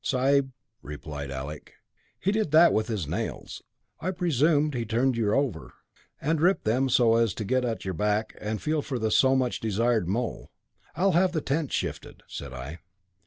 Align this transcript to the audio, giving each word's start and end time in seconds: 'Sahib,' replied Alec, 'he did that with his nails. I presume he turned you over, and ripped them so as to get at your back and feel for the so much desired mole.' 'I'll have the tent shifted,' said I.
'Sahib,' 0.03 0.51
replied 0.81 1.29
Alec, 1.29 1.75
'he 2.19 2.31
did 2.31 2.49
that 2.49 2.73
with 2.73 2.87
his 2.87 3.07
nails. 3.07 3.61
I 3.99 4.09
presume 4.09 4.71
he 4.71 4.83
turned 4.83 5.15
you 5.15 5.31
over, 5.31 5.75
and 6.19 6.41
ripped 6.41 6.63
them 6.63 6.89
so 6.89 7.17
as 7.17 7.35
to 7.35 7.45
get 7.45 7.63
at 7.63 7.85
your 7.85 7.93
back 7.93 8.35
and 8.41 8.59
feel 8.59 8.81
for 8.81 8.97
the 8.97 9.11
so 9.11 9.35
much 9.35 9.59
desired 9.59 10.07
mole.' 10.07 10.49
'I'll 10.95 11.11
have 11.11 11.33
the 11.33 11.41
tent 11.41 11.71
shifted,' 11.71 12.23
said 12.25 12.51
I. 12.51 12.79